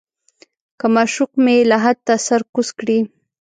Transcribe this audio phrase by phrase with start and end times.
[0.79, 2.99] که معشوق مې لحد ته سر کوز کړي.